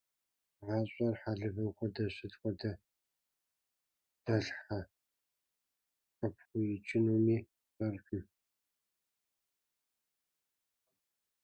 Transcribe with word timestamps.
Гъащӏэр 0.65 1.15
хьэлывэм 1.21 1.69
хуэдэщ– 1.75 2.13
сыт 2.17 2.33
хуэдэ 2.39 2.71
дэлъхьэ 4.25 4.79
къыпхуикӏынуми 6.17 7.37
пщӏэркъым. 7.45 8.25